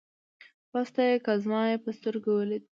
بس 0.71 0.87
ته 0.95 1.01
يې 1.07 1.15
که 1.25 1.33
زما 1.43 1.61
په 1.83 1.89
سترګو 1.97 2.31
وليدې 2.35 2.67